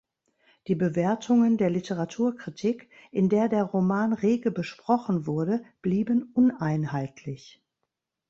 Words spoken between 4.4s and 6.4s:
besprochen wurde, blieben